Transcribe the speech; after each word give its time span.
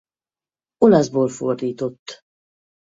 Olaszból 0.77 1.27
fordított. 1.27 2.23